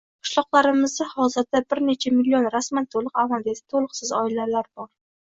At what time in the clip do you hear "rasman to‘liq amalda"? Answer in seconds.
2.57-3.57